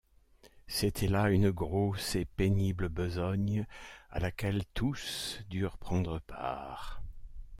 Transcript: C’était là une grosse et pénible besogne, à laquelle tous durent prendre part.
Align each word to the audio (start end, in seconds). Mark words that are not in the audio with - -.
C’était 0.65 1.07
là 1.07 1.29
une 1.29 1.51
grosse 1.51 2.15
et 2.15 2.25
pénible 2.25 2.89
besogne, 2.89 3.67
à 4.09 4.19
laquelle 4.19 4.63
tous 4.73 5.39
durent 5.51 5.77
prendre 5.77 6.17
part. 6.21 7.03